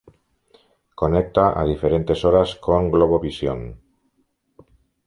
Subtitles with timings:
[1.01, 3.59] Conecta a diferentes horas con Globovisión.